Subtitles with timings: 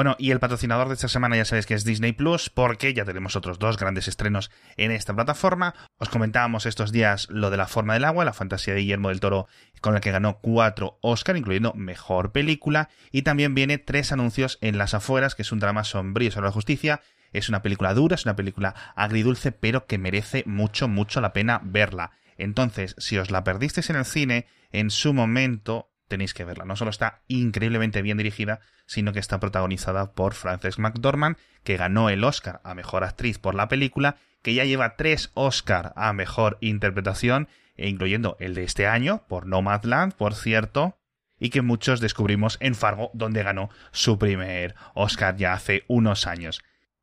[0.00, 3.04] Bueno, y el patrocinador de esta semana ya sabéis que es Disney Plus, porque ya
[3.04, 5.74] tenemos otros dos grandes estrenos en esta plataforma.
[5.98, 9.20] Os comentábamos estos días lo de La forma del agua, la fantasía de Guillermo del
[9.20, 9.46] Toro,
[9.82, 14.78] con la que ganó cuatro Oscar, incluyendo Mejor Película, y también viene tres anuncios en
[14.78, 17.02] Las Afueras, que es un drama sombrío sobre la justicia.
[17.34, 21.60] Es una película dura, es una película agridulce, pero que merece mucho, mucho la pena
[21.62, 22.12] verla.
[22.38, 26.66] Entonces, si os la perdisteis en el cine, en su momento tenéis que verla.
[26.66, 32.10] No solo está increíblemente bien dirigida, sino que está protagonizada por Frances McDormand, que ganó
[32.10, 36.58] el Oscar a Mejor Actriz por la película, que ya lleva tres Oscar a Mejor
[36.60, 40.98] Interpretación, e incluyendo el de este año, por Nomadland, por cierto,
[41.38, 46.60] y que muchos descubrimos en Fargo, donde ganó su primer Oscar ya hace unos años.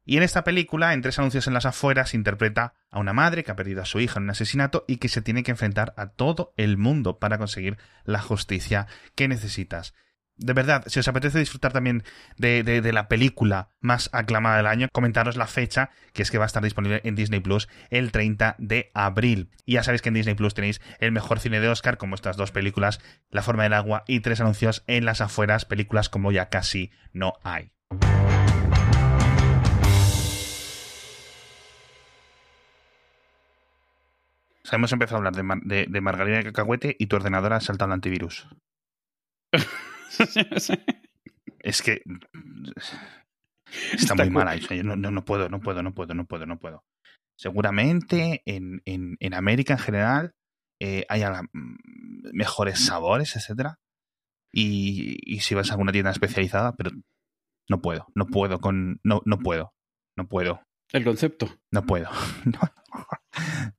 [0.09, 3.51] Y en esta película, en tres anuncios en las afueras, interpreta a una madre que
[3.51, 6.07] ha perdido a su hija en un asesinato y que se tiene que enfrentar a
[6.07, 9.93] todo el mundo para conseguir la justicia que necesitas.
[10.37, 12.05] De verdad, si os apetece disfrutar también
[12.37, 16.47] de, la película más aclamada del año, comentaros la fecha, que es que va a
[16.47, 19.49] estar disponible en Disney Plus el 30 de abril.
[19.65, 22.37] Y ya sabéis que en Disney Plus tenéis el mejor cine de Oscar, como estas
[22.37, 26.47] dos películas, La forma del agua y tres anuncios en las afueras, películas como ya
[26.47, 27.73] casi no hay.
[34.75, 38.47] Hemos empezado a hablar de, margarina de cacahuete y tu ordenador ha saltado el antivirus.
[41.59, 42.01] es que
[43.93, 44.61] está, muy mal ahí.
[44.83, 46.83] no, no, puedo, no puedo, no puedo, no puedo, no puedo.
[47.37, 50.33] Seguramente en, en, América en general
[50.81, 51.77] eh, haya mm,
[52.33, 53.79] mejores sabores, etcétera.
[54.51, 56.91] Y, y, si vas a alguna tienda especializada, pero
[57.69, 59.73] no puedo, no puedo con, no, no puedo,
[60.17, 60.61] no puedo.
[60.91, 61.47] El concepto.
[61.71, 62.09] No puedo.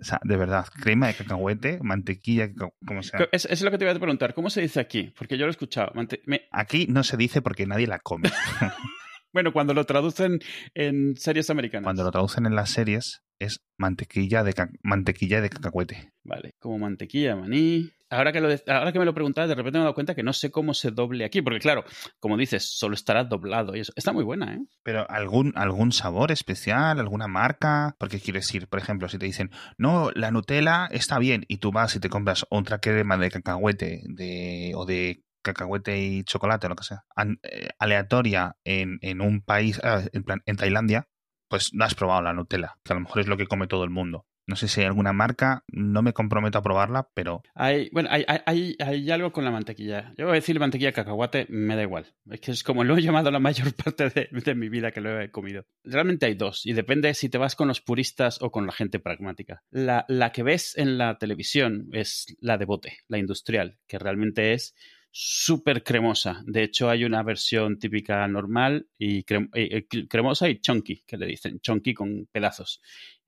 [0.01, 2.51] o sea, de verdad, crema de cacahuete, mantequilla,
[2.87, 3.29] como sea.
[3.33, 4.33] Es, es lo que te voy a preguntar.
[4.35, 5.13] ¿Cómo se dice aquí?
[5.17, 5.93] Porque yo lo he escuchado.
[6.53, 8.31] Aquí no se dice porque nadie la come.
[9.33, 10.39] bueno, cuando lo traducen
[10.75, 11.85] en series americanas.
[11.85, 16.13] Cuando lo traducen en las series es mantequilla de, mantequilla de cacahuete.
[16.25, 17.91] Vale, como mantequilla, maní.
[18.11, 20.23] Ahora que, lo ahora que me lo preguntas, de repente me he dado cuenta que
[20.23, 21.85] no sé cómo se doble aquí, porque claro,
[22.21, 23.93] como dices, solo estará doblado y eso.
[23.97, 24.61] Está muy buena, ¿eh?
[24.83, 29.51] Pero algún, algún sabor especial, alguna marca, porque quiero decir, por ejemplo, si te dicen,
[29.77, 34.03] no, la Nutella está bien, y tú vas y te compras otra crema de cacahuete
[34.07, 37.05] de, o de cacahuete y chocolate o lo que sea,
[37.43, 41.09] eh, aleatoria en, en un país, ah, en, plan, en Tailandia,
[41.49, 43.85] pues no has probado la Nutella, que a lo mejor es lo que come todo
[43.85, 44.27] el mundo.
[44.49, 47.43] No sé si hay alguna marca, no me comprometo a probarla, pero...
[47.55, 50.15] Hay, bueno, hay, hay, hay algo con la mantequilla.
[50.17, 52.07] Yo voy a decir mantequilla cacahuate, me da igual.
[52.31, 55.03] Es que es como lo he llamado la mayor parte de, de, mi vida que
[55.03, 55.67] lo he comido.
[55.85, 59.01] Realmente hay dos, y depende si te vas con los puristas o con la gente
[59.01, 59.63] pragmática.
[59.71, 64.55] La, la que ves en la televisión es la de bote, la industrial, que realmente
[64.55, 64.75] es
[65.11, 66.43] súper cremosa.
[66.47, 71.27] De hecho, hay una versión típica normal y eh, eh, cremosa y chunky, que le
[71.27, 72.81] dicen, chunky con pedazos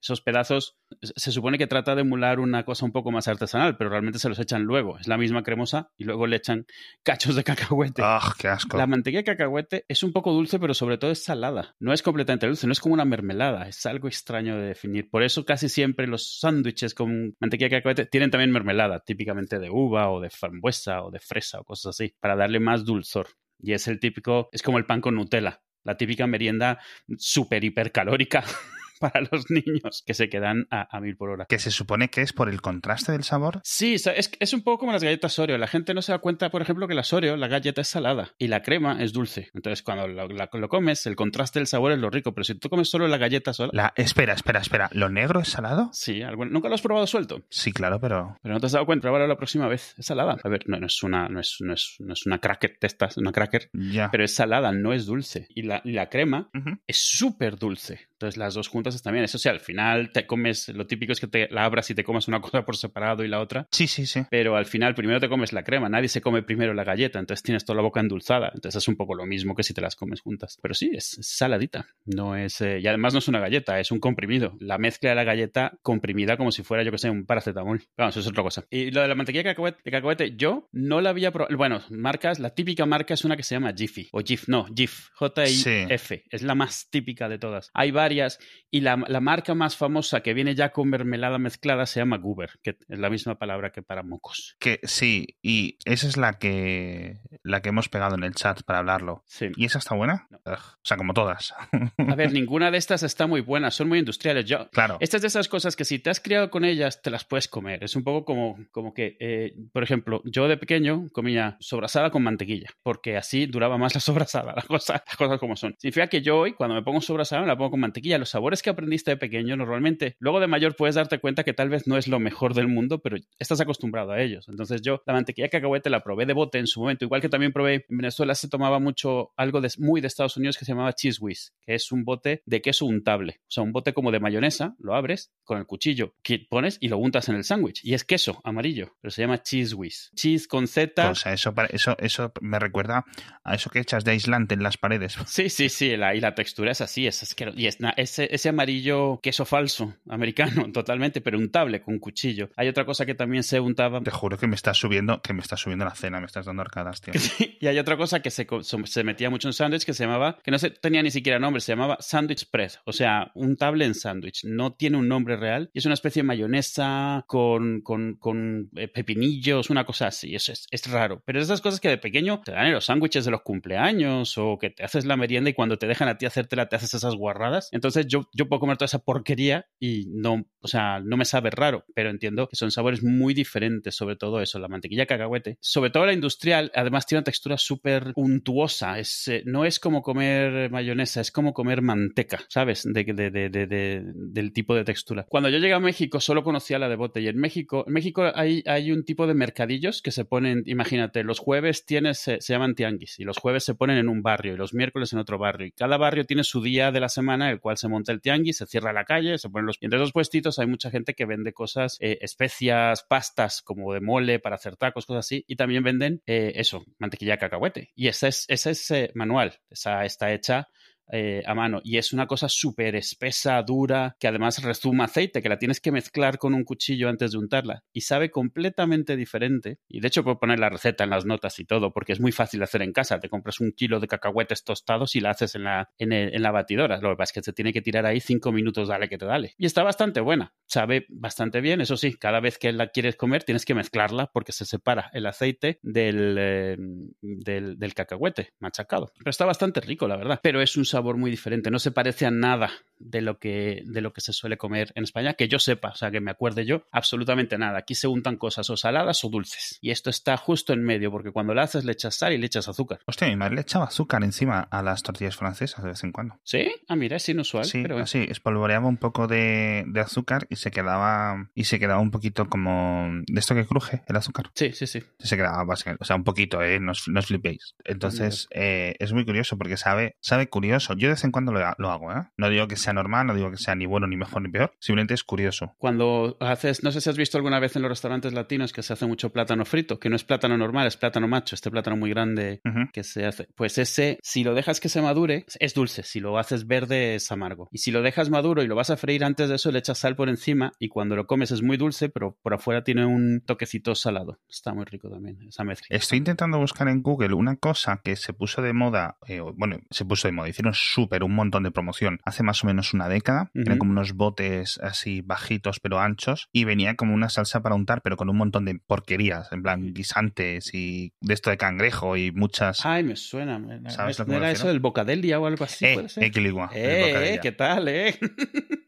[0.03, 3.91] esos pedazos se supone que trata de emular una cosa un poco más artesanal, pero
[3.91, 4.99] realmente se los echan luego.
[4.99, 6.67] Es la misma cremosa y luego le echan
[7.03, 8.03] cachos de cacahuete.
[8.05, 8.77] ¡Ah, qué asco!
[8.77, 11.77] La mantequilla de cacahuete es un poco dulce, pero sobre todo es salada.
[11.81, 13.69] No es completamente dulce, no es como una mermelada.
[13.69, 15.11] Es algo extraño de definir.
[15.11, 19.71] Por eso casi siempre los sándwiches con mantequilla de cacahuete tienen también mermelada, típicamente de
[19.71, 23.29] uva o de frambuesa o de fresa o cosas así, para darle más dulzor.
[23.59, 26.79] Y es el típico, es como el pan con Nutella, la típica merienda
[27.19, 28.45] súper hipercalórica
[29.01, 31.47] para los niños que se quedan a, mil por hora.
[31.47, 33.61] ¿Que se supone que es por el contraste del sabor?
[33.65, 35.59] Sí, es, es un poco como las galletas Oreo.
[35.59, 38.35] La gente no se da cuenta, por ejemplo, que la Oreo, la galleta es salada
[38.39, 39.51] y la crema es dulce.
[39.55, 42.33] Entonces, cuando lo, comes, el contraste del sabor es lo rico.
[42.35, 43.71] Pero si tú comes solo la galleta sola.
[43.73, 44.91] La, espera, espera, espera.
[44.93, 45.91] ¿Lo negro es salado?
[45.93, 47.43] Sí, ¿nunca lo has probado suelto?
[47.49, 48.37] Sí, claro, pero.
[48.43, 49.09] Pero no te has dado cuenta.
[49.09, 49.95] Ahora la próxima vez.
[49.99, 50.37] Es salada.
[50.43, 53.17] A ver, no, no es una, no es, no es, no es una cracker testas,
[53.17, 53.71] una cracker.
[53.73, 54.11] Ya.
[54.11, 55.47] Pero es salada, no es dulce.
[55.49, 56.51] Y la, la crema
[56.87, 58.10] es súper dulce.
[58.21, 59.25] Entonces las dos juntas están bien.
[59.25, 62.05] Eso sí, al final te comes, lo típico es que te la abras y te
[62.05, 63.67] comas una cosa por separado y la otra.
[63.71, 64.21] Sí, sí, sí.
[64.31, 67.43] Pero al final primero te comes la crema, nadie se come primero la galleta, entonces
[67.43, 68.51] tienes toda la boca endulzada.
[68.55, 70.59] Entonces es un poco lo mismo que si te las comes juntas.
[70.61, 71.87] Pero sí, es saladita.
[72.05, 74.55] No es, eh, y además no es una galleta, es un comprimido.
[74.61, 77.83] La mezcla de la galleta comprimida como si fuera, yo que sé, un paracetamol.
[77.97, 78.67] Vamos, eso es otra cosa.
[78.69, 81.57] Y lo de la mantequilla de cacahuete, de cacahuete yo no la había probado.
[81.57, 84.11] Bueno, marcas, la típica marca es una que se llama Jiffy.
[84.13, 85.09] O Jif, no, Jif.
[85.15, 86.25] J-I-F.
[86.29, 87.71] Es la más típica de todas.
[87.73, 88.41] Hay varias varias
[88.73, 92.51] y la, la, marca más famosa que viene ya con mermelada mezclada se llama Goober,
[92.63, 94.57] que es la misma palabra que para mocos.
[94.59, 98.81] Que sí, y esa es la que la que hemos pegado en el chat para
[98.81, 99.23] hablarlo.
[99.27, 99.49] Sí.
[99.57, 100.27] ¿Y esa está buena?
[100.31, 100.39] No.
[100.47, 101.53] Ugh, o sea, como todas.
[101.53, 104.45] A ver, ninguna de estas está muy buena, son muy industriales.
[104.45, 104.99] Yo, claro.
[105.01, 107.49] Estas es de esas cosas que si te has criado con ellas, te las puedes
[107.49, 107.85] comer.
[107.85, 112.23] Es un poco como, como que, eh, por ejemplo, yo de pequeño comía sobrasada con
[112.23, 115.75] mantequilla, porque así duraba más la sobrasada, las cosas, las cosas como son.
[115.79, 118.00] Significa que yo hoy, cuando me pongo sobrasada, me la pongo con mantequilla.
[118.03, 121.69] Los sabores que aprendiste de pequeño, normalmente, luego de mayor puedes darte cuenta que tal
[121.69, 124.49] vez no es lo mejor del mundo, pero estás acostumbrado a ellos.
[124.49, 127.29] Entonces yo la mantequilla de cacahuete la probé de bote en su momento, igual que
[127.29, 130.73] también probé, en Venezuela se tomaba mucho algo de, muy de Estados Unidos que se
[130.73, 134.11] llamaba cheese whiz, que es un bote de queso untable, o sea, un bote como
[134.11, 137.85] de mayonesa, lo abres con el cuchillo, que pones y lo untas en el sándwich.
[137.85, 140.11] Y es queso amarillo, pero se llama cheese whiz.
[140.15, 141.11] Cheese con Z.
[141.11, 143.05] O sea, eso, eso, eso me recuerda
[143.45, 145.17] a eso que echas de aislante en las paredes.
[145.27, 147.59] Sí, sí, sí, la, y la textura es así, es asqueroso.
[147.59, 152.51] Y es ese, ese amarillo queso falso, americano, totalmente, pero untable con cuchillo.
[152.57, 154.01] Hay otra cosa que también se untaba.
[154.01, 156.63] Te juro que me estás subiendo, que me estás subiendo la cena, me estás dando
[156.63, 157.15] arcadas, tío.
[157.61, 158.47] y hay otra cosa que se,
[158.85, 161.61] se metía mucho en sándwich que se llamaba, que no se, tenía ni siquiera nombre,
[161.61, 164.45] se llamaba sandwich spread, o sea, untable en sándwich.
[164.45, 168.89] No tiene un nombre real y es una especie de mayonesa con, con, con eh,
[168.89, 170.35] pepinillos, una cosa así.
[170.35, 171.23] Eso es, es raro.
[171.25, 174.59] Pero esas cosas que de pequeño te dan en los sándwiches de los cumpleaños o
[174.59, 177.15] que te haces la merienda y cuando te dejan a ti hacértela te haces esas
[177.15, 177.69] guarradas.
[177.81, 181.49] Entonces yo, yo puedo comer toda esa porquería y no, o sea, no me sabe
[181.49, 185.57] raro, pero entiendo que son sabores muy diferentes, sobre todo eso, la mantequilla cacahuete.
[185.61, 188.99] Sobre todo la industrial, además tiene una textura súper untuosa.
[188.99, 192.83] Es, eh, no es como comer mayonesa, es como comer manteca, ¿sabes?
[192.85, 195.25] De, de, de, de, del tipo de textura.
[195.27, 198.63] Cuando yo llegué a México solo conocía la de bote y en México, México hay,
[198.67, 202.75] hay un tipo de mercadillos que se ponen, imagínate, los jueves tienes, se, se llaman
[202.75, 205.67] tianguis y los jueves se ponen en un barrio y los miércoles en otro barrio
[205.67, 208.67] y cada barrio tiene su día de la semana cual se monta el tianguis, se
[208.67, 209.77] cierra la calle, se ponen los...
[209.81, 214.39] Entre esos puestitos hay mucha gente que vende cosas, eh, especias, pastas como de mole
[214.39, 217.91] para hacer tacos, cosas así y también venden eh, eso, mantequilla de cacahuete.
[217.95, 220.69] Y ese es, ese es eh, manual, esa está hecha
[221.13, 225.49] eh, a mano y es una cosa súper espesa, dura, que además rezuma aceite, que
[225.49, 229.79] la tienes que mezclar con un cuchillo antes de untarla y sabe completamente diferente.
[229.89, 232.33] Y de hecho puedo poner la receta en las notas y todo, porque es muy
[232.33, 233.21] fácil de hacer en casa.
[233.21, 236.43] Te compras un kilo de cacahuetes tostados y la haces en la, en, el, en
[236.43, 236.99] la batidora.
[237.01, 239.27] Lo que pasa es que se tiene que tirar ahí cinco minutos, dale que te
[239.27, 239.55] dale.
[239.59, 241.81] Y está bastante buena, sabe bastante bien.
[241.81, 245.27] Eso sí, cada vez que la quieres comer tienes que mezclarla porque se separa el
[245.27, 246.77] aceite del, eh,
[247.21, 249.13] del, del cacahuete machacado.
[249.19, 250.41] Pero está bastante rico, la verdad.
[250.43, 252.71] Pero es un sabor sabor muy diferente, no se parece a nada
[253.01, 255.95] de lo que de lo que se suele comer en España, que yo sepa, o
[255.95, 257.79] sea, que me acuerde yo, absolutamente nada.
[257.79, 259.79] Aquí se untan cosas o saladas o dulces.
[259.81, 262.47] Y esto está justo en medio, porque cuando la haces le echas sal y le
[262.47, 263.01] echas azúcar.
[263.07, 266.39] Hostia, mi madre le echaba azúcar encima a las tortillas francesas de vez en cuando.
[266.45, 266.71] ¿Sí?
[266.89, 267.65] Ah, mira, es inusual.
[267.65, 267.99] Sí, pero...
[267.99, 272.49] así, espolvoreaba un poco de, de, azúcar y se quedaba y se quedaba un poquito
[272.49, 274.51] como de esto que cruje el azúcar.
[274.55, 275.03] Sí, sí, sí.
[275.19, 277.75] Se quedaba básicamente, o sea, un poquito, eh, no os, no os flipéis.
[277.85, 280.90] Entonces, eh, es muy curioso porque sabe, sabe curioso.
[280.97, 282.29] Yo de vez en cuando lo, lo hago, ¿eh?
[282.37, 284.73] No digo que sea normal, no digo que sea ni bueno, ni mejor, ni peor.
[284.81, 285.75] Simplemente es curioso.
[285.79, 288.93] Cuando haces, no sé si has visto alguna vez en los restaurantes latinos que se
[288.93, 292.11] hace mucho plátano frito, que no es plátano normal, es plátano macho, este plátano muy
[292.11, 292.91] grande uh -huh.
[292.93, 293.49] que se hace.
[293.55, 296.03] Pues ese, si lo dejas que se madure, es dulce.
[296.03, 297.69] Si lo haces verde, es amargo.
[297.71, 299.99] Y si lo dejas maduro y lo vas a freír antes de eso, le echas
[299.99, 303.43] sal por encima y cuando lo comes es muy dulce, pero por afuera tiene un
[303.45, 304.39] toquecito salado.
[304.49, 305.97] Está muy rico también esa mezcla.
[305.97, 310.05] Estoy intentando buscar en Google una cosa que se puso de moda, eh, bueno, se
[310.05, 313.51] puso de moda, hicieron súper un montón de promoción hace más o menos una década.
[313.55, 313.67] Uh -huh.
[313.67, 318.03] Eran como unos botes así bajitos pero anchos y venía como una salsa para untar,
[318.03, 322.33] pero con un montón de porquerías, en plan guisantes y de esto de cangrejo y
[322.33, 322.85] muchas.
[322.85, 323.61] Ay, me suena.
[323.89, 325.87] ¿Sabes ¿No lo que era eso del bocadelia o algo así?
[325.87, 326.25] Eh, ¿puede ser?
[326.25, 326.71] Equiligua.
[326.75, 328.19] Eh, ¿qué tal, eh?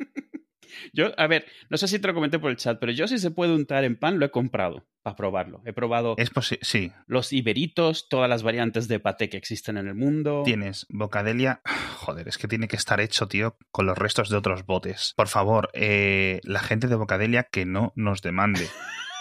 [0.92, 3.18] Yo, a ver, no sé si te lo comenté por el chat, pero yo si
[3.18, 5.62] se puede untar en pan lo he comprado para probarlo.
[5.64, 6.30] He probado es
[6.62, 6.92] sí.
[7.06, 10.42] los iberitos, todas las variantes de paté que existen en el mundo.
[10.44, 11.60] Tienes bocadelia.
[11.96, 15.14] Joder, es que tiene que estar hecho, tío, con los restos de otros botes.
[15.16, 18.66] Por favor, eh, la gente de bocadelia que no nos demande.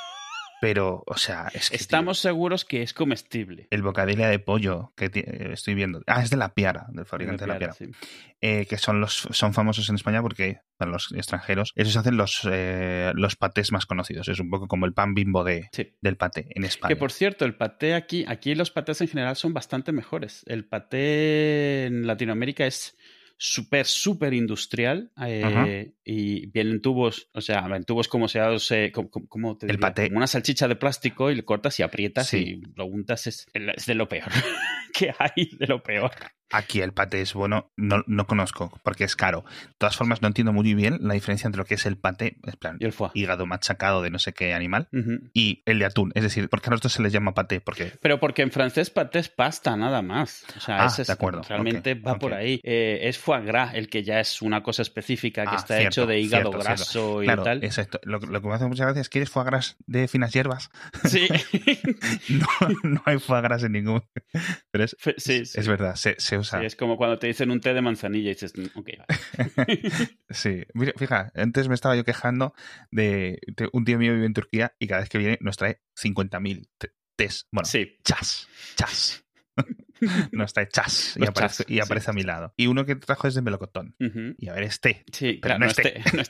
[0.61, 1.75] Pero, o sea, es que.
[1.75, 3.67] Estamos tío, seguros que es comestible.
[3.71, 5.09] El bocadilla de pollo que
[5.51, 6.01] estoy viendo.
[6.05, 7.73] Ah, es de la Piara, del fabricante de la Piara.
[7.73, 7.97] De la Piara.
[7.97, 8.31] Sí.
[8.43, 12.41] Eh, que son los son famosos en España porque para los extranjeros esos hacen los
[12.51, 15.93] eh, los patés más conocidos es un poco como el pan bimbo de, sí.
[16.01, 19.35] del paté en España que por cierto el paté aquí aquí los patés en general
[19.35, 22.97] son bastante mejores el paté en Latinoamérica es
[23.43, 29.10] súper, súper industrial eh, y vienen tubos, o sea, en tubos como se eh, como,
[29.10, 30.10] como te el paté.
[30.10, 32.38] como una salchicha de plástico y le cortas y aprietas sí.
[32.38, 34.29] y lo untas, es, es de lo peor
[34.93, 36.12] que hay, de lo peor.
[36.51, 39.43] Aquí el paté es bueno, no, no conozco, porque es caro.
[39.67, 42.38] De todas formas, no entiendo muy bien la diferencia entre lo que es el paté,
[42.43, 43.12] en plan, Y el foie.
[43.13, 44.88] hígado machacado de no sé qué animal,
[45.34, 46.12] y el de atún.
[46.15, 49.20] Es decir, porque a nosotros se les llama paté, porque Pero porque en francés paté
[49.20, 50.43] es pasta, nada más.
[50.58, 52.60] O sea, Ah, ese es- de acuerdo, realmente va por ahí.
[52.63, 56.01] Eh, es foie gras, el que ya es una cosa específica que Ah, está cierto,
[56.01, 57.63] hecho de hígado cierto, graso y claro, tal.
[57.63, 58.00] exacto.
[58.03, 60.70] Lo, lo que me hace muchas gracias es que eres foie gras de finas hierbas.
[61.05, 61.27] Sí.
[62.29, 62.48] No,
[62.84, 64.03] no hay foie gras en ningún.
[64.72, 65.41] Pero es, sí.
[65.43, 68.33] es verdad, se, se Sí, es como cuando te dicen un té de manzanilla y
[68.33, 69.07] dices, "Mm, ok, vale".
[70.29, 72.53] Sí, mira, fija, antes me estaba yo quejando
[72.91, 75.81] de, de un tío mío vive en Turquía y cada vez que viene nos trae
[75.95, 77.48] 50.000 te- tés.
[77.51, 79.24] Bueno, Sí, chas, chas.
[80.31, 81.79] nos trae chas y aparece, chas, y sí.
[81.79, 82.53] aparece a mi lado.
[82.58, 83.96] Y uno que trajo es de melocotón.
[84.38, 85.03] Y a ver, es té.
[85.12, 86.29] sí Pero claro, no no, es es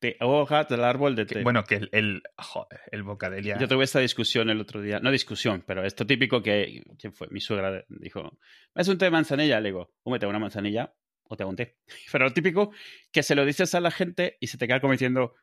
[0.00, 1.42] té, no hojas del árbol de té.
[1.42, 3.58] Bueno, que el, el, joder, el bocadelia.
[3.58, 7.28] Yo tuve esta discusión el otro día, no discusión, pero esto típico que, ¿quién fue?
[7.30, 8.38] Mi suegra dijo,
[8.74, 9.60] ¿es un té de manzanilla?
[9.60, 11.76] Le digo, ¿o me te hago una manzanilla o te hago un té?
[12.12, 12.72] Pero lo típico
[13.10, 15.34] que se lo dices a la gente y se te queda como diciendo,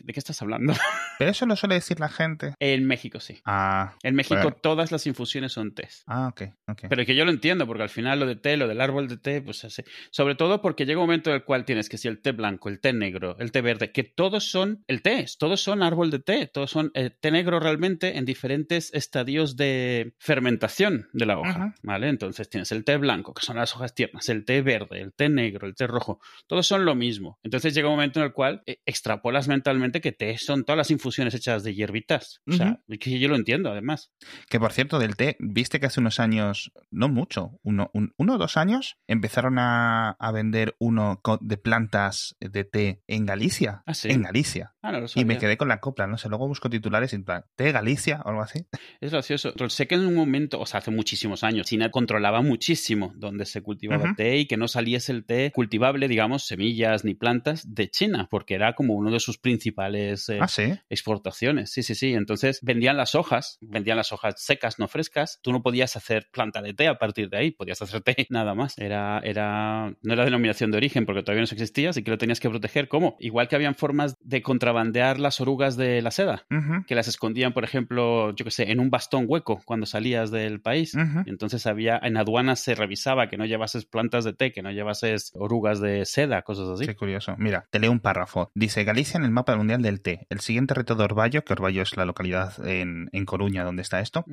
[0.00, 0.72] ¿de qué estás hablando?
[1.18, 2.54] Pero eso lo suele decir la gente.
[2.58, 3.40] En México sí.
[3.44, 4.56] Ah, En México Bueno.
[4.62, 6.02] todas las infusiones son tés.
[6.06, 6.84] ah ok, ok.
[6.88, 9.16] Pero que yo lo entiendo, porque al final lo de té, lo del árbol de
[9.18, 9.82] té, pues así.
[10.10, 12.68] Sobre todo porque llega un momento en el cual tienes que si el té blanco,
[12.68, 16.18] el té negro, el té verde, que todos son el té, todos son árbol de
[16.18, 21.74] té, todos son eh, té negro realmente en diferentes estadios de fermentación de la hoja.
[21.82, 22.08] ¿vale?
[22.08, 25.28] Entonces tienes el té blanco, que son las hojas tiernas, el té verde, el té
[25.28, 27.38] negro, el té rojo, todos son lo mismo.
[27.42, 30.90] Entonces llega un momento en el cual eh, extrapolas mentalmente que té son todas las
[30.90, 32.40] infusiones hechas de hierbitas.
[32.46, 34.12] O sea, que yo lo entiendo además.
[34.48, 38.34] Que por cierto, del té, viste que hace unos años, no mucho, uno, un- uno
[38.34, 43.82] o dos años, empezaron a, a vender uno de plantas de té en Galicia.
[43.86, 44.08] Ah, sí.
[44.10, 44.74] En Galicia.
[44.82, 47.16] Ah, no lo Y me quedé con la copla, no sé, luego busco titulares y
[47.16, 48.66] en plan, té Galicia o algo así.
[49.00, 49.52] Es gracioso.
[49.56, 53.46] Pero sé que en un momento, o sea, hace muchísimos años, China controlaba muchísimo donde
[53.46, 54.14] se cultivaba Ujú.
[54.16, 58.54] té y que no saliese el té cultivable, digamos, semillas ni plantas de China, porque
[58.54, 60.72] era como uno de sus principales eh, Ah, sí.
[60.88, 61.70] exportaciones.
[61.70, 62.14] Sí, sí, sí.
[62.14, 65.38] Entonces vendían las hojas, vendían las hojas secas, no frescas.
[65.42, 68.54] Tú no podías hacer planta de té a partir de ahí, podías hacer té nada
[68.54, 68.78] más.
[68.78, 72.40] Era, era, no era denominación de origen porque todavía no existía, así que lo tenías
[72.40, 72.88] que proteger.
[72.88, 73.16] ¿Cómo?
[73.20, 77.52] Igual que habían formas de contrabandear las orugas de la seda Ujú, que las escondían,
[77.52, 80.94] por ejemplo, yo que sé, en un bastón hueco cuando salías del país.
[80.94, 81.22] ujú.
[81.26, 84.70] Y entonces había, en aduanas se revisaba que no llevases plantas de té, que no
[84.70, 86.86] llevases orugas de seda, cosas así.
[86.86, 87.34] Qué curioso.
[87.38, 88.50] Mira, te leo un párrafo.
[88.54, 90.26] Dice Galicia en el mapa mundial del té.
[90.30, 94.00] El siguiente reto de Orballo, que Orballo es la localidad en, en Coruña donde está
[94.00, 94.24] esto,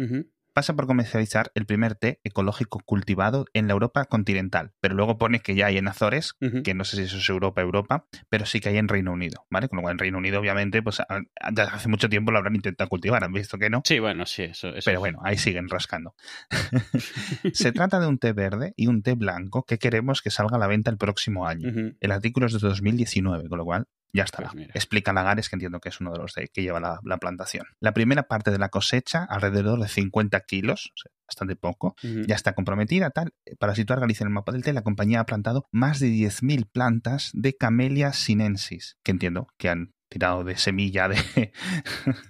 [0.51, 4.73] pasa por comercializar el primer té ecológico cultivado en la Europa continental.
[4.81, 6.33] Pero luego pone que ya hay en Azores,
[6.63, 9.45] que no sé si eso es Europa, Europa, pero sí que hay en Reino Unido,
[9.49, 9.69] ¿vale?
[9.69, 11.05] Con lo cual en Reino Unido, obviamente, pues a-
[11.53, 13.81] ya hace mucho tiempo lo habrán intentado cultivar, han visto que no.
[13.85, 16.13] Sí, bueno, sí, eso, eso Pero bueno, ahí siguen rascando.
[17.53, 20.59] Se trata de un té verde y un té blanco que queremos que salga a
[20.59, 21.71] la venta el próximo año.
[21.99, 24.49] El artículo es de 2019, con lo cual ya está.
[24.49, 24.69] Pues.
[24.73, 27.65] Explica Lagares, que entiendo que es uno de los de, que lleva la, la plantación.
[27.79, 32.35] La primera parte de la cosecha, alrededor de 50 kilos, o sea, bastante poco, ya
[32.35, 33.11] está comprometida.
[33.11, 33.33] Tal.
[33.59, 36.67] Para situar Galicia en el mapa del té, la compañía ha plantado más de 10.000
[36.71, 41.15] plantas de Camellia sinensis, que entiendo que han tirado de semilla de,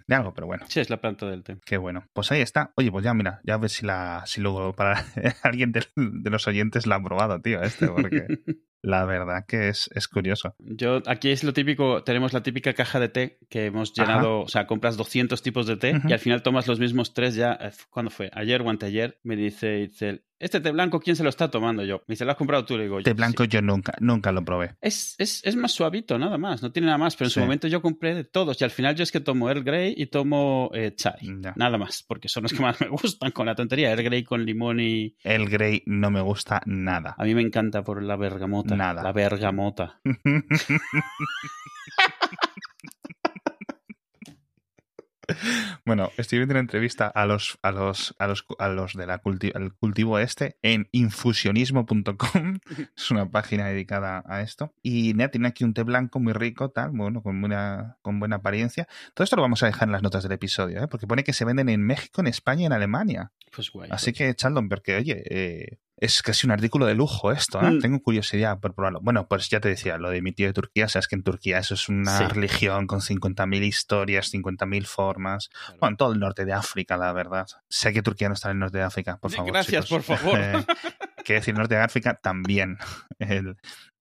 [0.07, 0.65] de algo, pero bueno.
[0.67, 1.57] Sí, es la planta del té.
[1.65, 2.05] Qué bueno.
[2.13, 2.73] Pues ahí está.
[2.75, 5.05] Oye, pues ya mira, ya a ver si la, si luego para
[5.43, 8.27] alguien de, de los oyentes la ha probado, tío, este, porque
[8.81, 10.55] la verdad que es, es curioso.
[10.59, 14.11] Yo, aquí es lo típico, tenemos la típica caja de té que hemos Ajá.
[14.11, 17.35] llenado, o sea, compras 200 tipos de té y al final tomas los mismos tres
[17.35, 18.29] ya, eh, ¿cuándo fue?
[18.33, 21.97] Ayer o anteayer, me dice Itzel, este té blanco, ¿quién se lo está tomando yo?
[22.07, 22.77] Me dice, ¿lo has comprado tú?
[22.77, 23.13] Le digo, Té "Sí".
[23.15, 24.75] blanco yo nunca, nunca lo probé.
[24.81, 27.67] Es, es, es más suavito, nada más, no tiene nada más, pero en su momento
[27.67, 30.71] yo compré de todos y al final yo es que tomo Earl Grey y tomo
[30.73, 34.03] eh, chai, nada más, porque son los que más me gustan con la tontería, Earl
[34.03, 35.15] Grey con limón y...
[35.23, 37.15] El Grey no me gusta nada.
[37.17, 38.75] A mí me encanta por la bergamota.
[38.75, 39.03] Nada.
[39.03, 39.99] La bergamota.
[45.85, 49.09] Bueno, estoy viendo una entrevista a los, a los, a los, a los del
[49.79, 52.59] cultivo este en infusionismo.com.
[52.95, 54.73] es una página dedicada a esto.
[54.83, 58.37] Y nada, tiene aquí un té blanco muy rico, tal, bueno, con buena, con buena
[58.37, 58.87] apariencia.
[59.13, 60.87] Todo esto lo vamos a dejar en las notas del episodio, ¿eh?
[60.87, 63.31] porque pone que se venden en México, en España y en Alemania.
[63.55, 63.89] Pues guay.
[63.91, 64.17] Así pues.
[64.17, 67.71] que echadlo, porque oye, eh, es casi un artículo de lujo esto, ¿eh?
[67.71, 67.79] Mm.
[67.79, 68.99] Tengo curiosidad por probarlo.
[69.01, 71.57] Bueno, pues ya te decía, lo de mi tío de Turquía, sabes que en Turquía
[71.59, 72.23] eso es una Sí.
[72.25, 75.49] religión con 50.000 historias, 50.000 formas.
[75.79, 77.47] Bueno, en todo el norte de África, la verdad.
[77.69, 79.51] Sé que Turquía no está en el norte de África, por Sí, favor.
[79.53, 80.05] gracias, chicos.
[80.05, 80.39] por favor.
[80.39, 80.53] Eh,
[81.25, 82.77] Quiero decir, el norte de África también.
[83.19, 83.57] El,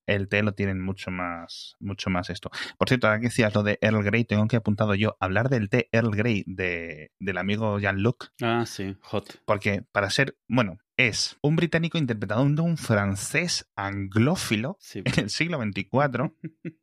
[0.07, 2.51] el té lo tienen mucho más, mucho más esto.
[2.79, 5.69] Por cierto, ahora que decías lo de Earl Grey, tengo que apuntado yo hablar del
[5.69, 9.43] té Earl Grey de, del amigo Jean-Luc, Ah, sí, hot.
[9.45, 14.99] porque para ser, bueno, es un británico interpretando un francés anglófilo Sí.
[15.05, 16.33] en el siglo XXIV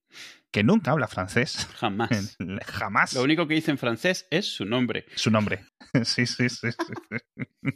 [0.51, 1.67] que nunca habla francés.
[1.75, 2.37] Jamás.
[2.65, 3.13] Jamás.
[3.13, 5.05] Lo único que dice en francés es su nombre.
[5.15, 5.65] Su nombre.
[6.05, 6.69] Sí, sí, sí.
[6.71, 7.71] sí.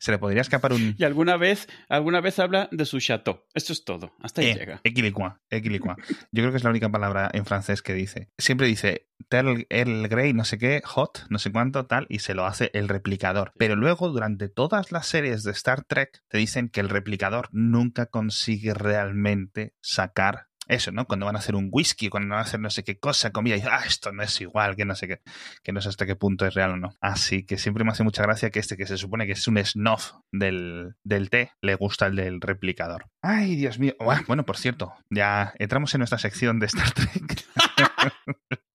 [0.00, 0.94] Se le podría escapar un...
[0.96, 3.44] Y alguna vez, alguna vez habla de su chateau.
[3.54, 4.12] Esto es todo.
[4.20, 4.80] Hasta ahí Eh, llega.
[4.84, 5.96] equilicua, equilicua.
[6.30, 8.30] Yo creo que es la única palabra en francés que dice.
[8.38, 12.34] Siempre dice Earl, Earl Grey, no sé qué, hot, no sé cuánto, tal, y se
[12.34, 13.52] lo hace el replicador.
[13.58, 18.06] Pero luego, durante todas las series de Star Trek, te dicen que el replicador nunca
[18.06, 21.06] consigue realmente sacar eso, ¿no?
[21.06, 23.56] Cuando van a hacer un whisky, cuando van a hacer no sé qué cosa, comida,
[23.56, 25.20] y ah, esto no es igual, que no sé qué,
[25.62, 26.96] que no sé hasta qué punto es real o no.
[27.00, 29.58] Así que siempre me hace mucha gracia que este, que se supone que es un
[29.64, 33.06] snuff del, del té, le gusta el del replicador.
[33.22, 33.94] Ay, Dios mío.
[34.26, 37.44] Bueno, por cierto, ya entramos en nuestra sección de Star Trek.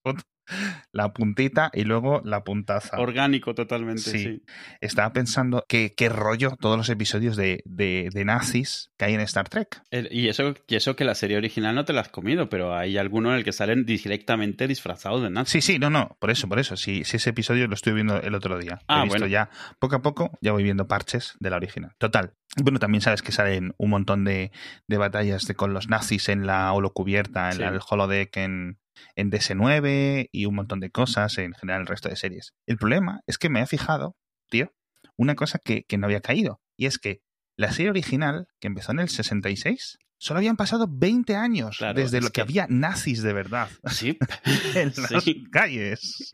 [0.91, 2.99] la puntita y luego la puntaza.
[2.99, 4.19] Orgánico totalmente, Sí.
[4.19, 4.43] sí.
[4.81, 9.21] Estaba pensando que qué rollo todos los episodios de, de, de nazis que hay en
[9.21, 9.81] Star Trek.
[9.91, 12.75] El- y, eso, y eso que la serie original no te la has comido, pero
[12.75, 15.61] hay alguno en el que salen directamente disfrazados de nazi.
[15.61, 16.75] Sí, sí, no, no, por eso, por eso.
[16.75, 18.79] Sí, sí ese episodio lo estuve viendo el otro día.
[18.89, 19.27] Ah, He visto bueno.
[19.31, 21.93] ya, poco a poco, ya voy viendo parches de la original.
[21.97, 22.33] Total.
[22.61, 24.51] Bueno, también sabes que salen un montón de,
[24.87, 27.59] de batallas de, con los nazis en la holocubierta, en Sí.
[27.61, 28.77] la- el holodeck en,
[29.15, 32.53] en DS9 y un montón de cosas en general el resto de series.
[32.67, 34.15] El problema es que me he fijado,
[34.49, 34.73] tío,
[35.17, 36.61] una cosa que, que no había caído.
[36.77, 37.21] Y es que
[37.57, 42.19] la serie original, que empezó en el 66, solo habían pasado 20 años Claro, desde
[42.19, 44.17] es lo que, que- había nazis de verdad Sí,
[44.75, 45.43] en las Sí.
[45.51, 46.31] calles.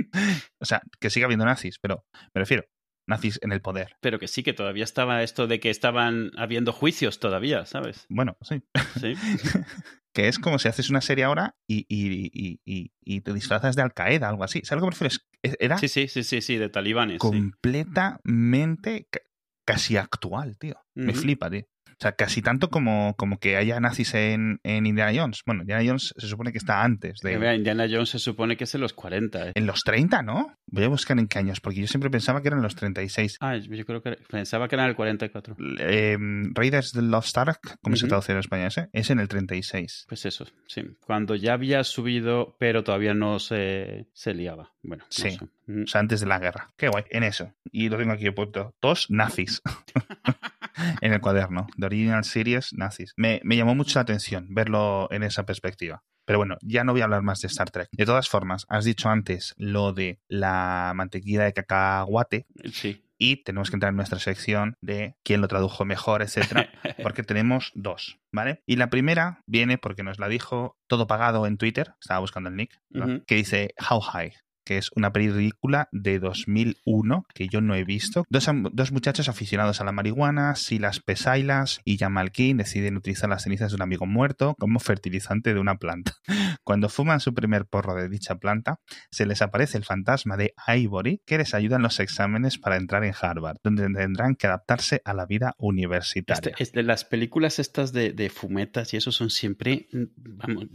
[0.59, 2.65] O sea, que siga habiendo nazis, pero me refiero,
[3.07, 3.95] nazis en el poder.
[4.01, 8.05] pero que sí, que todavía estaba esto de que estaban habiendo juicios todavía, ¿sabes?
[8.09, 8.61] Bueno, sí.
[8.99, 9.13] Sí.
[10.17, 13.75] que es como si haces una serie ahora y, y, y, y- y te disfrazas
[13.75, 14.61] de Al Qaeda, algo así.
[14.63, 15.23] ¿Sabes lo que me refiero?
[15.59, 17.19] Era Sí, sí, sí, sí, sí, de talibanes.
[17.19, 19.21] completamente ca-
[19.63, 20.75] casi actual, tío.
[20.95, 21.65] Me flipa, tío.
[21.99, 25.41] O sea, casi tanto como, como que haya nazis en, en Indiana Jones.
[25.47, 27.37] Bueno, Indiana Jones se supone que está antes de...
[27.39, 29.47] vea, Indiana Jones se supone que es en los 40.
[29.47, 29.51] ¿eh?
[29.55, 30.55] En los 30, ¿no?
[30.67, 33.37] Voy a buscar en qué años, porque yo siempre pensaba que eran los 36.
[33.39, 35.55] Ah, yo creo que pensaba que era en el 44.
[35.79, 36.17] Eh,
[36.53, 38.89] Raiders of the Lost Ark, ¿cómo se traduce en español ese?
[38.93, 40.05] Es en el 36.
[40.07, 40.83] Pues eso, sí.
[40.99, 44.71] Cuando ya había subido, pero todavía no se, se liaba.
[44.83, 45.31] Bueno, no Sí.
[45.31, 45.39] sé.
[45.65, 45.83] Mm.
[45.83, 46.69] O sea, antes de la guerra.
[46.77, 47.51] Qué guay, en eso.
[47.71, 48.75] Y lo tengo aquí puesto.
[48.81, 49.61] Dos nazis.
[51.01, 51.67] en el cuaderno.
[51.77, 53.13] The Original Series Nazis.
[53.17, 56.03] Me, me llamó mucho la atención verlo en esa perspectiva.
[56.25, 57.87] Pero bueno, ya no voy a hablar más de Star Trek.
[57.93, 63.01] De todas formas, has dicho antes lo de la mantequilla de cacahuate Sí.
[63.17, 66.69] y tenemos que entrar en nuestra sección de quién lo tradujo mejor, etcétera,
[67.01, 68.61] porque tenemos dos, ¿vale?
[68.65, 72.57] Y la primera viene porque nos la dijo todo pagado en Twitter, estaba buscando el
[72.57, 72.77] nick,
[73.25, 74.33] que dice How High
[74.67, 78.25] que es una película de 2001 que yo no he visto.
[78.29, 83.43] Dos, dos muchachos aficionados a la marihuana, Silas Pesailas y Jamal King, deciden utilizar las
[83.43, 86.15] cenizas de un amigo muerto como fertilizante de una planta.
[86.65, 91.21] Cuando fuman su primer porro de dicha planta, se les aparece el fantasma de Ivory
[91.25, 95.13] que les ayuda en los exámenes para entrar en Harvard, donde tendrán que adaptarse a
[95.13, 96.51] la vida universitaria.
[96.51, 99.87] Este, es de las películas estas de, de fumetas y eso son siempre.
[99.93, 100.65] mm, Vamos,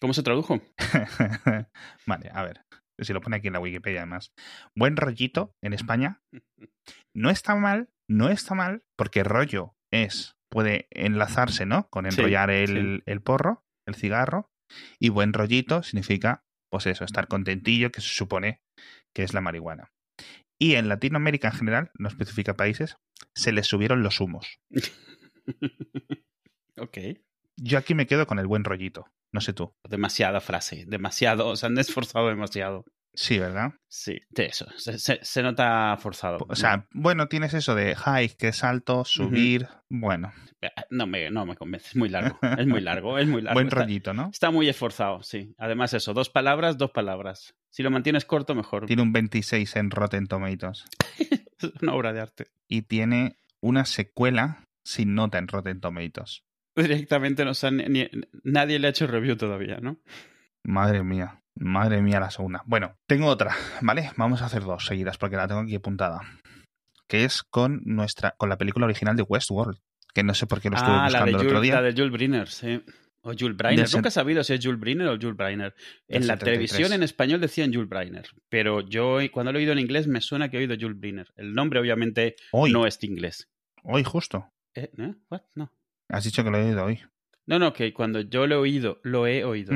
[0.00, 0.60] ¿Cómo se tradujo?
[2.06, 2.60] vale, a ver.
[3.04, 4.32] Si lo pone aquí en la Wikipedia, además.
[4.74, 6.20] Buen rollito en España.
[7.14, 11.88] No está mal, no está mal, porque rollo es, puede enlazarse, ¿no?
[11.90, 13.02] Con Sí, enrollar el, sí.
[13.06, 14.50] el porro, el cigarro.
[14.98, 18.62] Y buen rollito significa, pues eso, estar contentillo, que se supone
[19.14, 19.92] que es la marihuana.
[20.58, 22.96] Y en Latinoamérica en general, no especifica países,
[23.34, 24.60] se les subieron los humos.
[26.76, 26.98] ok.
[27.64, 29.04] Yo aquí me quedo con el buen rollito.
[29.32, 29.74] No sé tú.
[29.88, 32.84] Demasiada frase, demasiado, se han esforzado demasiado.
[33.14, 33.72] Sí, ¿verdad?
[33.88, 36.38] Sí, de eso, se, se- se nota forzado.
[36.48, 39.68] O sea, bueno, tienes eso de high, que es alto, subir.
[39.90, 40.32] Bueno,
[40.90, 43.54] no me, no me convence, es muy largo, es muy largo, es muy largo.
[43.54, 44.30] buen Está- rollito, ¿no?
[44.32, 45.54] Está muy esforzado, sí.
[45.58, 47.54] Además, eso, dos palabras, dos palabras.
[47.70, 48.86] Si lo mantienes corto, mejor.
[48.86, 50.84] Tiene un 26 en Rotten Tomatoes.
[51.58, 52.46] Es una obra de arte.
[52.66, 56.42] Y tiene una secuela sin nota en Rotten Tomatoes.
[56.76, 58.08] Directamente no sabe ni,
[58.44, 59.98] nadie le ha hecho review todavía, ¿no?
[60.64, 62.62] Madre mía, madre mía la segunda.
[62.66, 64.10] Bueno, tengo otra, ¿vale?
[64.16, 66.20] Vamos a hacer dos seguidas porque la tengo aquí apuntada.
[67.08, 69.78] Que es con nuestra, con la película original de Westworld.
[70.14, 71.74] Que no sé por qué lo estuve ah, la de, buscando el otro día.
[71.74, 72.82] la de Jules Briner, sí.
[73.22, 73.88] O Jules Briner.
[73.92, 75.74] Nunca he sabido si es Jules Briner o Jules Briner.
[76.08, 76.38] En la 73.
[76.40, 78.26] televisión en español decían Jules Briner.
[78.48, 81.32] Pero yo, cuando lo he oído en inglés, me suena que he oído Jules Briner.
[81.36, 83.48] El nombre, obviamente, Hoy, no es de inglés.
[83.84, 84.48] hoy justo.
[84.74, 84.90] ¿Eh?
[85.30, 85.42] ¿What?
[85.54, 85.72] No.
[86.12, 87.00] Has dicho que lo he oído hoy.
[87.46, 89.72] No, no, que cuando yo lo he oído, lo he oído.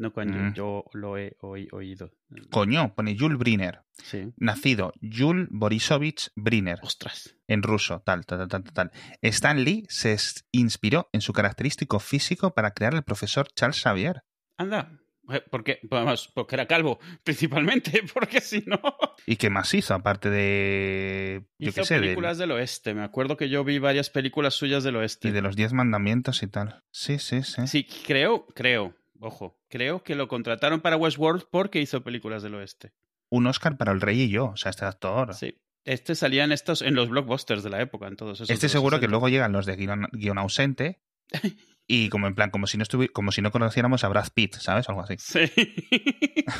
[0.00, 0.54] No Yin, Mm.
[0.54, 2.12] yo lo he oí- oído.
[2.50, 3.82] Coño, pone Jules Briner.
[3.94, 4.32] Sí.
[4.36, 6.78] Nacido Jules Borisovich Briner.
[6.82, 7.34] Ostras.
[7.48, 8.90] en ruso, tal, tal, tal, tal, tal.
[9.22, 10.16] Stan Lee se
[10.52, 14.22] inspiró en su característico físico para crear el profesor Charles Xavier.
[14.56, 15.00] Anda.
[15.30, 18.80] Eh, Porque, vamos, porque era calvo, principalmente, porque si no.
[19.26, 19.94] ¿Y qué más hizo?
[19.94, 21.44] Aparte de.
[21.58, 22.94] Yo Hizo qué sé, de, películas del oeste.
[22.94, 25.28] Me acuerdo que yo vi varias películas suyas del oeste.
[25.28, 26.82] y de los Diez Mandamientos y tal.
[26.90, 27.66] Sí, sí, sí.
[27.66, 32.92] Sí, creo, creo, ojo, creo que lo contrataron para Westworld porque hizo películas del oeste.
[33.30, 35.34] Un Oscar para el Rey y yo, o sea, este actor.
[35.34, 35.58] Sí.
[35.84, 38.50] Este salía en estos, en los blockbusters de la época, en todos esos.
[38.50, 39.10] este de seguro que 60.
[39.10, 41.00] luego llegan los de guion, guion ausente.
[41.90, 44.88] Y como en plan, como si no como si no conociéramos a Brad Pitt, ¿sabes?
[44.90, 45.14] Algo así.
[45.18, 45.40] Sí.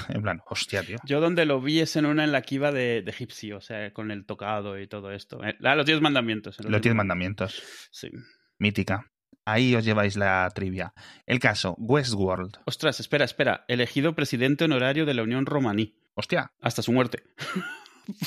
[0.08, 0.96] En plan, hostia, tío.
[1.04, 3.60] Yo donde lo vi es en una en la que iba de, de egipcio, o
[3.60, 5.42] sea, con el tocado y todo esto.
[5.44, 6.58] Eh, Ah, los diez mandamientos.
[6.60, 7.62] en Los Diez Mandamientos.
[7.90, 8.10] Sí.
[8.58, 9.10] Mítica.
[9.44, 10.92] Ahí os lleváis la trivia.
[11.26, 12.58] El caso, Westworld.
[12.66, 13.64] Ostras, espera, espera.
[13.68, 15.94] Elegido presidente honorario de la Unión Romaní.
[16.14, 17.22] Hostia, Hasta su muerte.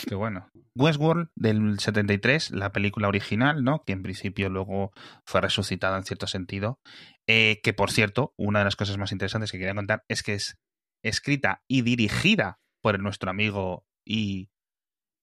[0.08, 0.48] Qué bueno.
[0.76, 3.84] Westworld del 73, la película original, ¿no?
[3.84, 4.92] Que en principio luego
[5.26, 6.80] fue resucitada en cierto sentido.
[7.28, 10.34] Eh, que por cierto, una de las cosas más interesantes que quería contar es que
[10.36, 10.58] es
[11.04, 14.50] escrita y dirigida por nuestro amigo y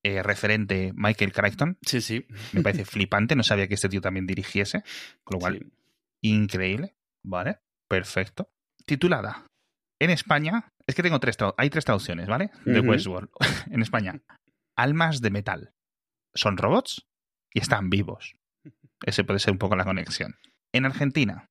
[0.04, 1.78] eh, referente Michael Crichton.
[1.82, 2.26] Sí, sí.
[2.52, 4.82] Me parece flipante, no sabía que este tío también dirigiese.
[5.24, 5.72] Con lo cual, Sí.
[6.22, 6.96] increíble.
[7.24, 8.48] Vale, perfecto.
[8.86, 9.44] Titulada.
[10.00, 12.50] En España, es que tengo tres, hay tres traducciones, ¿vale?
[12.64, 12.80] De.
[12.80, 13.28] Westworld.
[13.70, 14.20] en España.
[14.78, 15.74] Almas de metal.
[16.34, 17.04] Son robots
[17.52, 18.36] y están vivos.
[19.04, 20.36] Ese puede ser un poco la conexión.
[20.72, 21.50] En Argentina.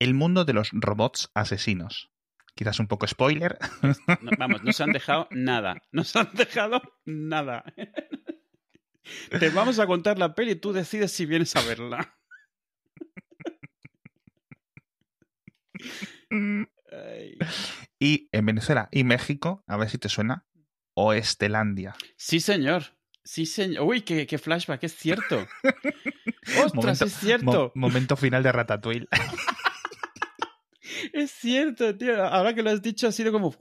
[0.00, 2.10] El mundo de los robots asesinos.
[2.56, 3.56] Quizás un poco spoiler.
[4.20, 5.80] No, vamos, no se han dejado nada.
[5.92, 7.62] No se han dejado nada.
[9.38, 12.18] Te vamos a contar la peli y tú decides si vienes a verla.
[16.90, 17.38] Ay.
[18.00, 20.48] Y en Venezuela y México, a ver si te suena,
[20.98, 21.94] Oestelandia.
[22.16, 22.84] Sí, señor.
[23.22, 23.84] Sí, señor.
[23.86, 25.46] Uy, qué, qué flashback, es cierto.
[26.64, 27.72] Ostras, Momento- es cierto.
[27.74, 29.06] Mo- momento final de Ratatouille.
[31.12, 32.22] Es cierto, tío.
[32.24, 33.54] Ahora que lo has dicho ha sido como...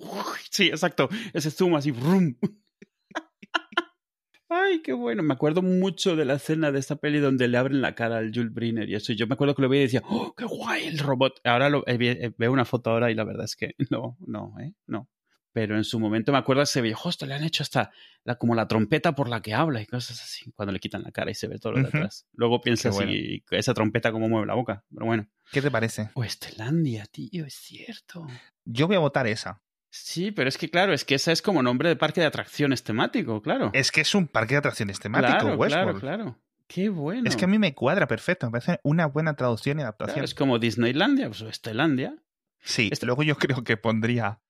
[0.49, 1.09] Sí, exacto.
[1.33, 1.91] Ese zoom así.
[1.91, 2.35] brum.
[4.49, 5.23] Ay, qué bueno.
[5.23, 8.31] Me acuerdo mucho de la escena de esta peli donde le abren la cara al
[8.33, 9.13] Jules Briner y eso.
[9.13, 11.39] Yo me acuerdo que lo veía y decía, ¡oh, qué guay el robot!
[11.43, 14.53] Ahora lo, eh, eh, veo una foto ahora y la verdad es que no, no,
[14.59, 14.73] ¿eh?
[14.87, 15.09] No.
[15.55, 17.89] Pero en su momento me acuerdo que se veía, hostia, le han hecho hasta
[18.25, 21.11] la, como la trompeta por la que habla y cosas así, cuando le quitan la
[21.13, 22.27] cara y se ve todo lo de atrás.
[22.33, 23.09] Luego piensas, bueno.
[23.13, 24.83] y esa trompeta cómo mueve la boca.
[24.93, 25.29] Pero bueno.
[25.53, 26.09] ¿Qué te parece?
[26.13, 28.27] Westelandia, tío, es cierto.
[28.65, 29.61] Yo voy a votar esa.
[29.89, 32.83] Sí, pero es que claro, es que esa es como nombre de parque de atracciones
[32.83, 33.71] temático, claro.
[33.73, 35.99] Es que es un parque de atracciones temático, claro, Westworld.
[36.01, 36.39] claro, claro.
[36.67, 37.29] Qué bueno.
[37.29, 40.15] Es que a mí me cuadra perfecto, me parece una buena traducción y adaptación.
[40.15, 42.13] Claro, es como Disneylandia, pues Westelandia.
[42.59, 44.41] Sí, Este- luego yo creo que pondría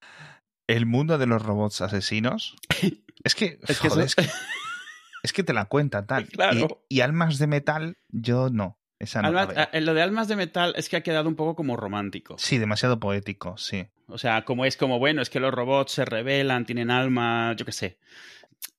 [0.67, 2.55] el mundo de los robots asesinos.
[3.23, 4.33] Es que, Es que joder, eso- es, que
[5.23, 6.27] es que te la cuenta tal.
[6.27, 6.83] Claro.
[6.89, 8.77] Y, y almas de metal, yo no.
[8.99, 11.55] Esa no Almas- ah, lo de almas de metal es que ha quedado un poco
[11.55, 12.35] como romántico.
[12.37, 13.87] Sí, demasiado poético, sí.
[14.07, 17.65] O sea, como es como, bueno, es que los robots se rebelan, tienen alma, yo
[17.65, 17.99] qué sé.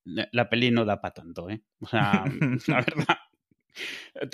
[0.05, 1.63] La peli no da para tanto, ¿eh?
[1.81, 2.25] O sea,
[2.69, 3.19] la verdad.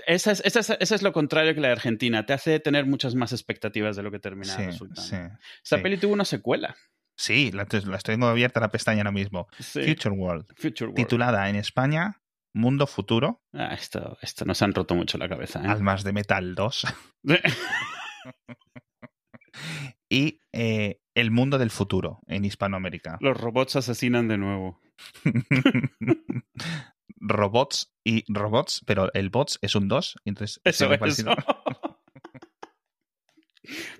[0.06, 2.26] Esa es, esa, es, esa es lo contrario que la de Argentina.
[2.26, 5.02] Te hace tener muchas más expectativas de lo que termina Sí, resultando.
[5.02, 5.16] sí.
[5.64, 5.82] Esta sí.
[5.82, 6.76] peli tuvo una secuela.
[7.16, 9.48] Sí, la, la estoy tengo abierta la pestaña ahora mismo.
[9.58, 9.82] Sí.
[9.82, 10.46] Future World.
[10.56, 10.96] Future World.
[10.96, 12.20] Titulada en España
[12.54, 15.62] Mundo Futuro, Ah, esto, esto nos han roto mucho la cabeza.
[15.62, 15.68] ¿eh?
[15.68, 16.86] Almas de Metal 2
[20.10, 23.18] y eh, El Mundo del Futuro en Hispanoamérica.
[23.20, 24.80] Los robots asesinan de nuevo.
[27.16, 31.24] robots y robots, pero el bots es un 2, entonces Eso es.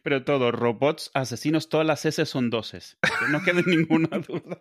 [0.03, 2.99] Pero todo, robots, asesinos, todas las S son doses.
[3.03, 4.61] Que no quede ninguna duda.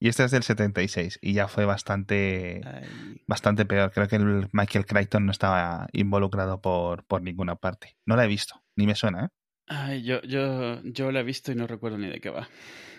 [0.00, 3.20] Y este es del 76 y ya fue bastante Ay.
[3.26, 3.90] bastante peor.
[3.92, 7.96] Creo que el Michael Crichton no estaba involucrado por, por ninguna parte.
[8.06, 9.28] No la he visto, ni me suena, ¿eh?
[9.70, 12.48] Ay, yo, yo, yo la he visto y no recuerdo ni de qué va.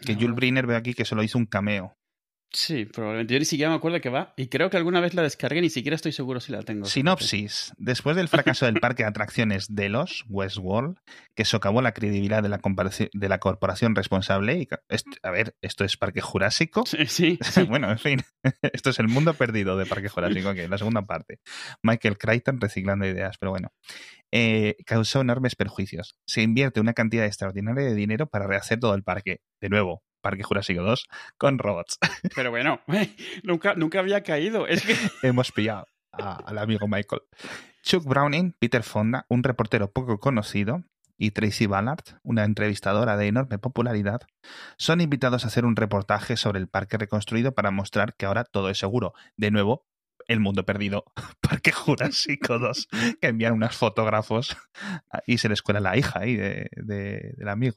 [0.06, 0.20] Que No.
[0.22, 1.98] Jules Briner veo aquí que solo hizo un cameo.
[2.52, 3.34] Sí, probablemente.
[3.34, 4.34] Yo ni siquiera me acuerdo de qué va.
[4.36, 6.86] Y creo que alguna vez la descargué, ni siquiera estoy seguro si la tengo.
[6.86, 7.74] Sinopsis.
[7.78, 10.98] Después del fracaso del parque de atracciones Delos, Westworld,
[11.36, 12.60] que socavó la credibilidad de la,
[13.14, 14.68] de la corporación responsable, y,
[15.22, 16.86] a ver, esto es Parque Jurásico.
[16.88, 17.38] Sí, sí.
[17.42, 17.64] sí.
[17.70, 18.22] bueno, en fin,
[18.74, 21.40] esto es el mundo perdido de Parque Jurásico, que la segunda parte.
[21.84, 23.72] Michael Crichton reciclando ideas, pero bueno.
[24.32, 26.16] Eh, causó enormes perjuicios.
[26.26, 29.42] Se invierte una cantidad extraordinaria de dinero para rehacer todo el parque.
[29.60, 31.98] De nuevo, Parque Jurásico 2 con robots.
[32.36, 32.82] Pero bueno,
[33.44, 34.68] nunca, nunca había caído.
[34.68, 34.96] Es que
[35.28, 37.22] Hemos pillado a- al amigo Michael.
[37.84, 40.84] Chuck Browning, Peter Fonda, un reportero poco conocido,
[41.22, 44.22] y Tracy Ballard, una entrevistadora de enorme popularidad,
[44.78, 48.70] son invitados a hacer un reportaje sobre el parque reconstruido para mostrar que ahora todo
[48.70, 49.14] es seguro.
[49.36, 49.86] De nuevo,
[50.28, 51.04] el mundo perdido,
[51.42, 52.88] Parque Jurásico 2,
[53.20, 54.56] que envían unos fotógrafos
[55.26, 57.76] y se les cuela la hija ahí de, de, del amigo.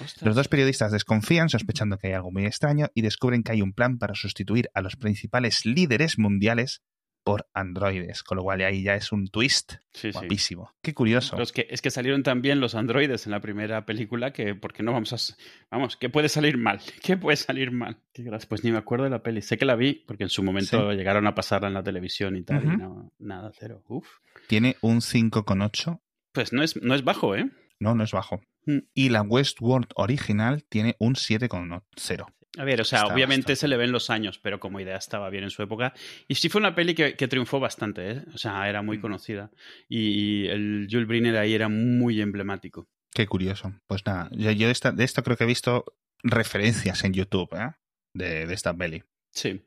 [0.00, 0.22] Ostras.
[0.26, 3.72] Los dos periodistas desconfían, sospechando que hay algo muy extraño, y descubren que hay un
[3.72, 6.82] plan para sustituir a los principales líderes mundiales
[7.24, 10.10] por androides, con lo cual ahí ya es un twist Sí, sí.
[10.10, 10.72] guapísimo.
[10.82, 11.38] Qué curioso.
[11.38, 14.92] Los que, es que salieron también los androides en la primera película que, porque no
[14.92, 15.36] vamos a...
[15.70, 16.80] Vamos, ¿qué puede salir mal?
[17.02, 17.98] ¿Qué puede salir mal?
[18.12, 18.24] Qué.
[18.48, 19.40] Pues ni me acuerdo de la peli.
[19.40, 22.42] Sé que la vi porque en su momento llegaron a pasarla en la televisión y
[22.42, 22.64] tal.
[22.64, 23.84] Y no, nada, cero.
[23.86, 24.08] Uf.
[24.48, 26.00] Tiene un 5,8.
[26.32, 27.48] Pues no es, no es bajo, ¿eh?
[27.78, 28.40] No, no es bajo.
[28.66, 28.78] Mm.
[28.94, 32.26] Y la Westworld original tiene un 7,0.
[32.58, 34.96] A ver, o sea, Está obviamente bastante se le ven los años, pero como idea
[34.96, 35.94] estaba bien en su época.
[36.28, 38.22] Y sí fue una peli que, que triunfó bastante, ¿eh?
[38.34, 39.00] O sea, era muy Mm.
[39.00, 39.50] conocida.
[39.88, 42.86] Y, el Jules Briner ahí era muy emblemático.
[43.14, 43.72] Qué curioso.
[43.86, 45.84] Pues nada, yo, yo de, esta- de esto creo que he visto
[46.22, 47.70] referencias en YouTube ¿eh?
[48.14, 49.02] de, de esta peli.
[49.32, 49.62] Sí.